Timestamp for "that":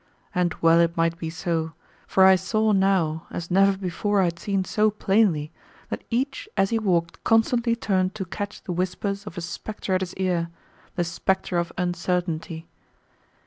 5.89-6.03